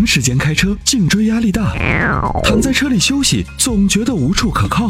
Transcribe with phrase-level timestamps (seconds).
[0.00, 1.74] 长时间开车，颈椎压力大，
[2.42, 4.88] 躺在车里休息总觉得无处可靠。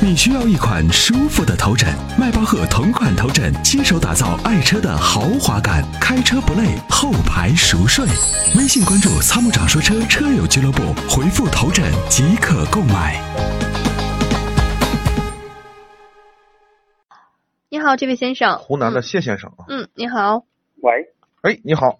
[0.00, 8.06] 你需要一款舒服的头枕，迈巴赫同款头枕，亲手打造爱车的豪华感，开车不累，后排熟睡。
[8.56, 10.80] 微信关注“参谋长说车”车友俱乐部，
[11.10, 13.22] 回复“头枕”即可购买。
[17.68, 18.56] 你好，这位先生。
[18.56, 20.46] 湖南的谢先生啊，嗯，你好。
[20.80, 21.12] 喂，
[21.42, 21.98] 哎，你好，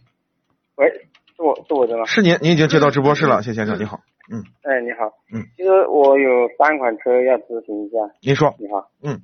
[0.77, 2.05] 喂，是我是我的吗？
[2.07, 3.99] 是您，您已经接到直播室了，谢先生，你好，
[4.31, 7.99] 嗯，哎，你好，嗯，其实我有三款车要咨询一下。
[8.21, 9.19] 您说，你好，嗯，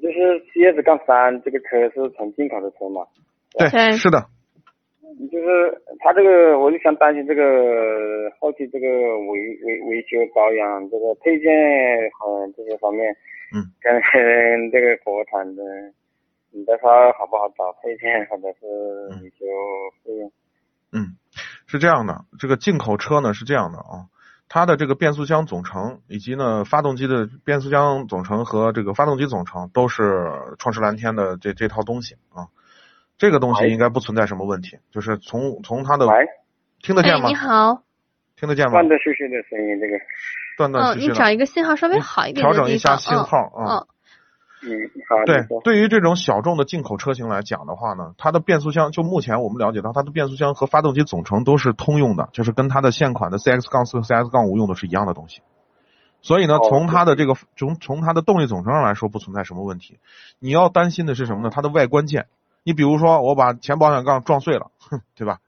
[0.00, 3.06] 就是 CS 杠三这个车是纯进口的车嘛？
[3.56, 4.26] 对，是的，
[5.30, 5.46] 就是
[6.00, 7.42] 它这个，我就想担心这个
[8.40, 11.52] 后期这个维维维修保养这个配件
[12.18, 13.12] 和这些方面，
[13.54, 13.92] 嗯，跟
[14.70, 15.62] 这个国产的，
[16.50, 18.66] 你的话好不好找配件或者是
[19.22, 19.44] 维修
[20.02, 20.31] 费用？
[21.72, 24.04] 嗯，是这样的，这个进口车呢是这样的啊，
[24.46, 32.48] 它的这个变速箱总成以及呢发动机的变速箱总成和这个发动机总成都是创世蓝天的这这套东西啊，
[33.16, 36.06] 这个东西应该不存在什么问题，就是从从它的
[36.82, 37.34] 听得见吗你？
[37.34, 37.82] 好。
[38.36, 38.88] 听得见吗断？
[38.88, 40.00] 断续续的声音，这个，嗯，
[40.58, 41.12] 断断续续的。
[41.12, 42.64] 你找一个信号稍微好一点调的调。
[42.64, 43.78] 整一下信号啊。
[43.78, 43.86] 嗯
[44.64, 55.42] 嗯，好，对，对于这种小众的进口车型来讲的话呢，它的变速箱就目前我们了解到，它的变速箱和发动机总成都是通用的，就是跟它的现款的 CX 杠四和 CX 杠五用的是一样的东西。
[56.20, 59.98] 所以呢，哦从它的这个从从它的动力总成上来说不存在什么问题。
[60.38, 61.50] 你要担心的是什么呢？
[61.50, 62.28] 它的外观件。
[62.62, 65.40] 你比如说，我把前保险杠撞碎了， 哼，对吧？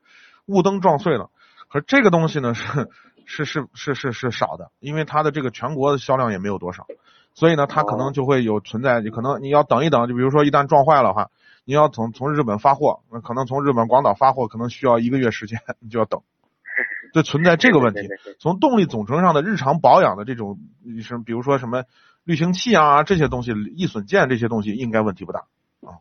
[0.47, 1.31] 雾灯撞碎了，
[1.71, 2.89] 可是这个东西呢是
[3.25, 6.89] 是是是是是少的，因为它的这个全国的销量也没有多少。
[7.35, 11.31] 所以呢，它可能就会有存在，可能你要等一等，就比如说一旦撞坏了的话，
[11.65, 16.21] 你要从从日本发货，那可能从日本广岛发货，可能需要一个月时间， 你就要等，
[17.13, 18.01] 就存在这个问题。
[18.39, 20.59] 从动力总成上的日常保养的这种，
[21.03, 21.85] 什么比如说什么
[22.25, 25.41] 滤清器啊这些东西，易损件这些东西应该问题不大
[25.81, 25.99] 啊。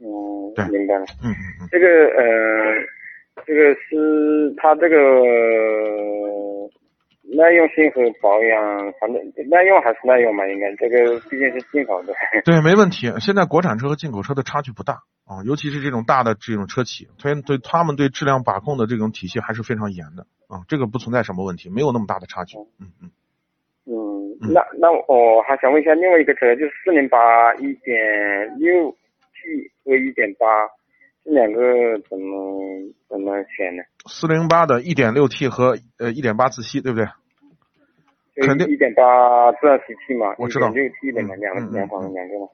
[0.00, 1.04] 嗯对，明白了。
[1.22, 2.24] 嗯嗯嗯，这个呃，
[3.44, 4.96] 这个是它这个
[7.36, 12.14] 耐用性和保养，反正耐用还是耐用嘛，应该这个毕竟是进口的。
[12.44, 13.12] 对，没问题。
[13.20, 22.56] 现在国产车和进口车的差距不大啊，尤其是这种大的这种车企，所以对他们对质量把控的这种体系还是非常严的啊，这个不存在什么问题，没有那么大的差距。
[22.80, 23.10] 嗯嗯。
[23.84, 23.92] 嗯，
[24.40, 27.96] 嗯那那我还想问一下另外一个车，就是四零八一点
[28.58, 28.90] 六
[29.36, 30.46] T 和一点八，
[31.28, 31.60] 这两个
[32.08, 33.82] 怎么怎么选呢？
[34.06, 37.06] 四零八的一点六 T 和呃一点八自吸，对不对？
[38.46, 42.46] 肯定一点八自然吸气嘛，我知道六 T 的嘛，嗯两个嗯两款嗯两个嘛。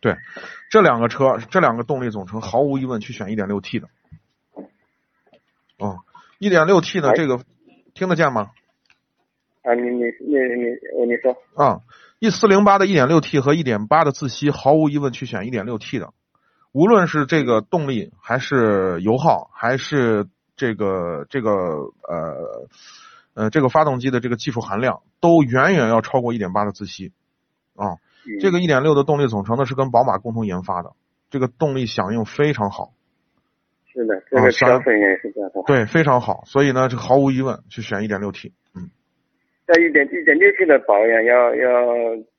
[0.00, 0.16] 对，
[0.70, 3.88] 这两个车，这两个动力总成毫无疑问去选一点六 T 的。
[5.78, 5.98] 哦
[6.38, 7.40] 一点六 T 呢，哎这个
[7.92, 8.52] 听得见吗？
[9.62, 10.64] 啊，你你你你
[10.96, 11.80] 我你说，啊，
[12.18, 16.14] 一四零八的一点六 T 和一点八的自吸，毫无疑问去选一点六 T 的。
[16.72, 20.26] 无论是这个动力，还是油耗，还是
[20.56, 22.68] 这个这个呃
[23.34, 27.12] 呃这个发动机的这个技术含量，都远远要超过一点八的自吸。
[27.74, 30.92] 啊，嗯这个一点六的动力总成呢是跟宝马共同研发的，
[31.30, 32.92] 这个动力响应非常好，
[33.92, 35.62] 是的，这个啊相调水也是这样的。
[35.66, 36.44] 对，非常好。
[36.46, 38.52] 所以呢，这毫无疑问去选一点六 T。
[38.74, 38.90] 嗯
[39.66, 41.86] 在一点一点六 T 的保养要要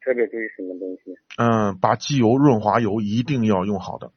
[0.04, 1.16] 特别注意什么东西？
[1.38, 4.12] 嗯，把机油、润滑油一定要用好的。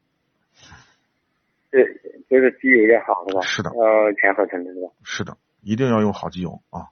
[1.75, 3.41] 这就是机油要好是吧？
[3.41, 4.87] 是的呃，全合成的是吧？
[5.03, 6.87] 是的，一定要用好机油啊。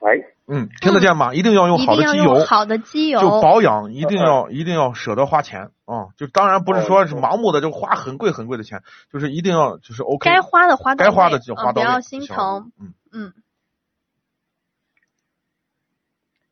[0.00, 1.34] 喂，嗯，听得见吗？
[1.34, 3.20] 一定要用好的机油好的机油。
[3.20, 6.14] 就保养一定要一定要舍得花钱啊！
[6.16, 8.82] 就当然不是说是盲目的就花很贵很贵的钱，
[9.12, 12.70] 就是一定要就是 OK，该花的花到该花的就花到不要心疼。
[12.80, 13.32] 嗯嗯。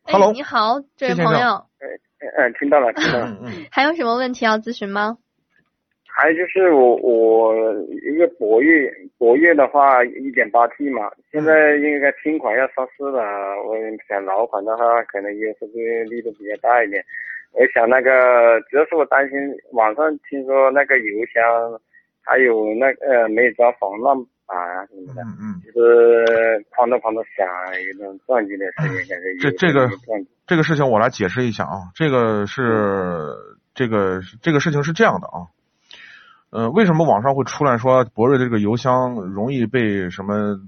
[0.03, 3.27] Hello 哎，你好，这位朋友，嗯、嗯，听到了，听到了。
[3.27, 5.19] 嗯嗯还有什么问题要咨询吗？
[6.19, 7.53] 还有就是我我
[8.09, 13.21] 一个博越，博越的话一点八 T 嘛，现在应该新款要上市了，
[13.63, 13.77] 我
[14.09, 15.68] 想老款的话可能优惠
[16.09, 17.04] 力度比较大一点。
[17.53, 19.36] 我想那个主要是我担心
[19.72, 21.04] 网上听说那个油
[21.34, 21.45] 箱
[22.22, 24.16] 还有那呃没有装防浪
[24.47, 27.47] 板啊什么的，嗯嗯，就是哐当哐当响，
[27.84, 29.86] 有那种撞击的声音，感觉这这个
[30.47, 32.62] 这个事情我来解释一下啊，这个是
[33.74, 35.53] 这个这个事情是这样的啊。
[36.57, 40.59] 呃，为什么网上会出来说博瑞的这个油箱容易被什么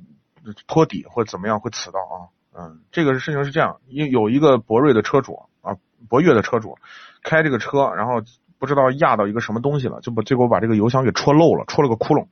[0.66, 2.28] 托底或者怎么样会刺到啊？
[2.52, 5.76] 嗯，这个事情是这样，因有一个博瑞的车主啊，
[6.10, 6.76] 博越的车主
[7.22, 8.20] 开这个车，然后
[8.58, 12.26] 不知道压到一个什么东西了，就把结果把这个油箱给戳漏了，戳了个窟窿。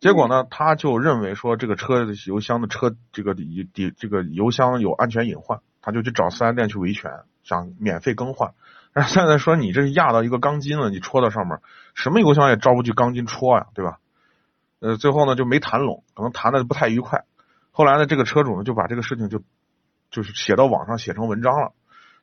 [0.00, 7.10] 结果呢，他就认为说这个车油箱的车这个底底这个油箱有安全隐患，他就去找四 S 店去维权，
[7.42, 8.54] 想免费更换。
[8.98, 11.60] 但是现在说你这是压到一个钢筋了，你戳到上面，
[11.94, 13.98] 什么油箱也招不去钢筋戳呀，对吧？
[14.80, 17.22] 呃，最后呢就没谈拢，可能谈的不太愉快。
[17.70, 19.40] 后来呢，这个车主呢就把这个事情就
[20.10, 21.74] 就是写到网上写成文章了，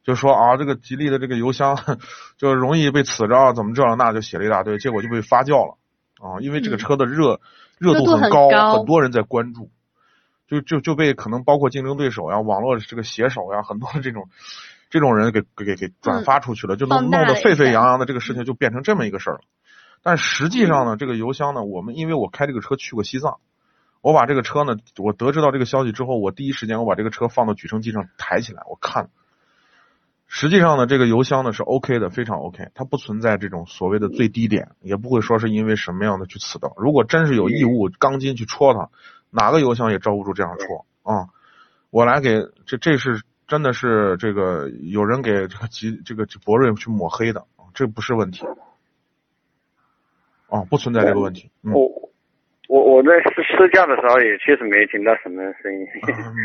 [0.04, 1.77] 就说啊，这个吉利的这个油箱
[2.36, 5.77] 就容易被呲着，怎么这了那就写了一大堆，结果就被发酵了
[6.19, 7.39] 啊，因为这个车的热、
[7.77, 9.72] 热度热度很高，高很多人在关注，
[10.50, 14.27] 就就就被可能包括竞争对手呀、网络这个写手呀，很多的这种
[14.89, 19.41] 这种人给给给给转发出去了，就弄放大了一弄得沸沸扬扬的，这个事情就变成这么一个事儿了。
[20.03, 23.39] 但实际上呢，这个油箱呢，我们因为我开这个车去过西藏，
[24.01, 29.09] 我把这个车呢，我得知到这个消息之后，我第一时间我把这个车放到举升机上抬起来，我看。
[30.27, 36.73] 实际上呢，这个油箱呢是 OK 的，非常 OK，它不存在这种所谓的最低点，也不会说是因为什么样的去刺到。
[36.77, 38.89] 如果真是有异物钢筋去戳它，
[39.29, 41.29] 哪个油箱也招不住这样戳啊！
[41.91, 48.45] 我来给这这是真的是这个有人给这个吉这个博瑞去抹黑的，啊这不是问题。
[50.47, 51.50] 哦，不存在这个问题。
[51.63, 51.81] 嗯，我
[52.68, 55.88] 我我在试试驾的时候也确实没听到什么声音。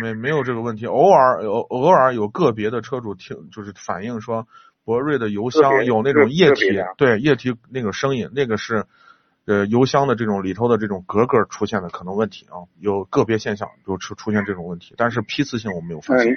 [0.00, 4.49] 没没有这个问题，偶尔有偶尔有个别的车主听就是反映说，
[4.85, 8.87] 博瑞的油箱有那种液体对液体那种声音，那个是
[9.46, 16.32] 呃油箱的这种里头的这种格格出现的可能问题啊，有个别现象就出出现这种问题，但是批次性我没有发现。
[16.32, 16.37] 嗯，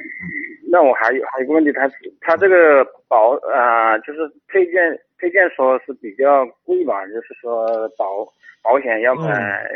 [0.72, 1.90] 那我还有还有一个问题，它
[2.22, 7.68] 它这个保啊、就是配件配件说是比较贵吧，就是说
[7.98, 8.26] 保
[8.64, 9.30] 保险要买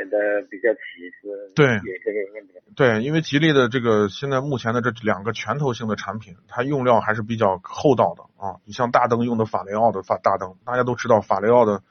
[0.09, 2.53] 的比较齐，是嗯对有这个问题。
[2.75, 8.57] 对，因为吉利的这个现在目前的这两个拳头性的产品，它用料还是比较厚道的啊。
[8.65, 11.81] 你像大灯用的法雷奥的法大灯，大家都知道法雷奥的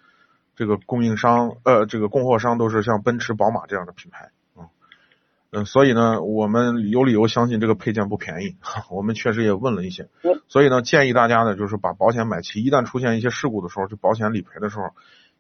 [0.56, 4.72] 这个供应商呃这个供货商都是像奔驰、宝马这样的品牌啊。
[5.52, 8.56] 嗯，所以呢，我们有理由相信这个配件不便宜。
[8.90, 12.64] 我们确实也问了一些嗯，所以呢，建议大家呢，就是把保险买齐。
[12.64, 14.90] 一旦出现一些事故的时候，就保险理赔的时候，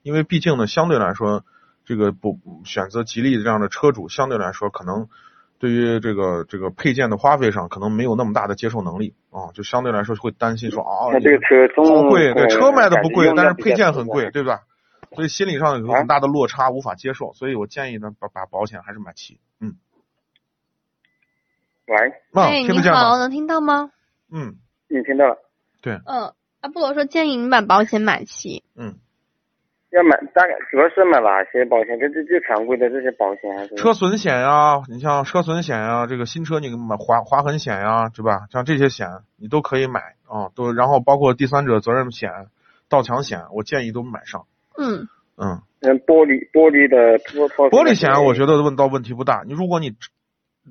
[0.02, 1.44] 因为毕竟呢，相对来说，
[1.84, 5.08] 这个不选择吉利这样的车主，相对来说可能
[5.58, 14.60] 对于这个这个配件的花费上，可能没有那么大的接受能力啊，就相对来说会担心说啊，它这个车中好贵，对，呃车卖的不贵，但是配件很贵，对吧？
[15.16, 17.32] 所以心理上有很大的落差，无法接受。
[17.32, 19.40] 所以我建议呢，把把保险还是买齐。
[19.60, 19.76] 嗯，
[21.86, 21.96] 喂，
[22.30, 23.18] 那、哎，你听得见好，吗？
[23.18, 23.90] 能听到吗？
[24.30, 24.56] 嗯，
[24.88, 25.38] 你听到了？
[25.80, 28.62] 对，嗯，阿波罗说建议你把保险买齐。
[28.76, 28.96] 嗯，
[29.90, 31.98] 要买大概主要是买哪些保险？
[31.98, 33.74] 就就就常规的这些保险还是？
[33.76, 38.46] 车损险呀，你像车损险呀，这个新车你买划划痕险呀，对吧？
[38.50, 42.30] 像这些险你都可以买啊，都然后包括第三者责任险、
[42.88, 44.46] 盗抢险，我建议都买上。
[44.78, 47.18] 嗯嗯，嗯，玻璃玻璃的
[47.70, 49.42] 玻璃险我觉得问到问题不大。
[49.46, 49.94] 你如果你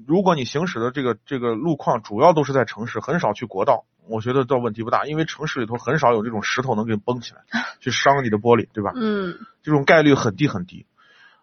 [0.07, 7.42] 如果你行驶的这个这个路况主要都是在城市，很少去国道，我觉得倒问题不大，因为城市里头很少有这种石头能给你崩起来，
[7.80, 8.92] 去伤你的玻璃，对吧？
[8.96, 10.86] 嗯这种概率很低很低。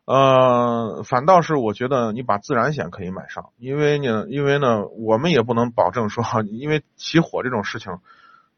[0.05, 7.99] 呃，反倒是我觉得你把自燃险可以买上，因为呢，因为呢，我们也不能保证说， 因为起火这种事情，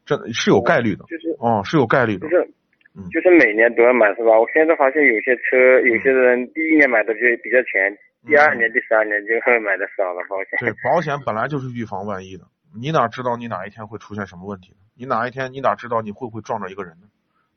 [0.07, 2.51] 这是有概率的，就是哦，是有概率的就，是
[2.95, 4.39] 嗯就是每年都要买是吧？
[4.39, 7.91] 我现在发现有些车，有些人第一年买的就比较全，
[8.25, 10.57] 第二年、第三年就会买的少了保险。
[10.59, 14.77] 对，保险本来就是预防万一的，你哪知道你哪一天会出现什么问题呢？
[14.95, 17.07] 你哪一天你哪知道你会不会撞着一个人呢？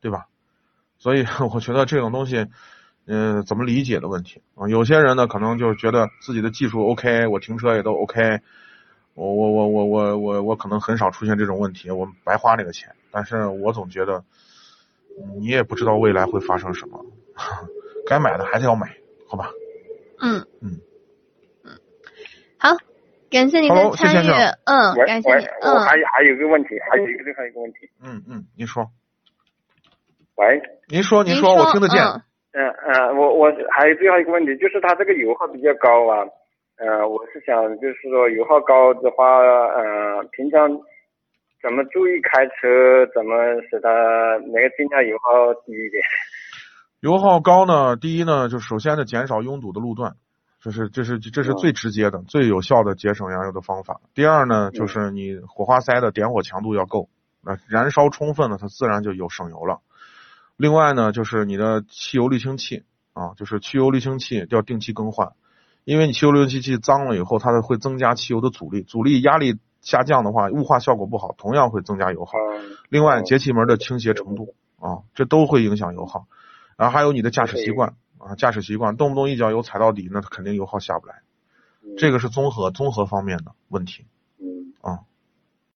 [0.00, 0.26] 对吧？
[0.99, 2.47] 所以 我觉得这种东西，
[3.07, 4.66] 嗯、怎么理解的问题啊。
[4.68, 8.40] 有些人呢，可能就是觉得自己的技术 OK，我停车也都 OK，
[9.14, 12.90] 我我我我我我我可能很少出现这种问题，我白花那个钱。
[13.12, 14.25] 但是我总觉得，嗯
[15.39, 17.05] 你也不知道未来会发生什么，
[18.09, 18.89] 该买的还是要买，
[19.29, 19.51] 好吧？
[20.21, 20.81] 嗯嗯
[21.65, 21.71] 嗯，
[22.59, 22.77] 好，
[23.31, 27.89] 感谢您的 Hello，谢参与先生，嗯，感谢你，，我还嗯，还有一个问题，还有一个最后一个问题。
[28.03, 28.91] 嗯嗯，您说，
[30.37, 32.03] 喂，您说，您您说，我听得见。
[32.03, 32.23] 嗯
[32.53, 36.27] 嗯嗯，我我还有最后一个问题，就是它这个油耗比较高啊。
[36.79, 40.71] 呃，我是想就是说油耗高的话，呃，平常
[41.61, 43.35] 怎么注意开车，怎么
[43.69, 43.91] 使它
[44.47, 46.03] 能够尽量油耗低一点？
[47.00, 50.17] 油耗高呢，第一呢，就首先呢减少拥堵的路段，
[50.61, 54.00] 这是这是这是嗯最直接的、最有效的节省燃油的方法。
[54.15, 57.09] 第二呢，嗯就是你火花塞的点火强度要够，
[57.43, 59.81] 那燃烧充分了，它自然就有省油了。
[60.57, 65.33] 另外呢，就是你的汽油滤清器啊，就是汽油滤清器要定期更换，
[65.85, 72.38] 因为你汽油滤清器脏了以后，它会增加汽油的阻力，阻力压力下降的话，雾化效果不好，同样会增加油耗。
[72.38, 76.26] 嗯，另外，哦节气门的倾斜程度啊，这都会影响油耗。
[76.76, 81.23] 然后还有你的驾驶习惯，啊，驾驶习惯，动不动一脚油踩到底，那肯定油耗下不来。
[81.82, 84.04] 嗯这个是综合综合方面的问题。